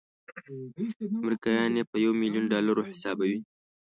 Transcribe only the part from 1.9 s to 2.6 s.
په یو میلیون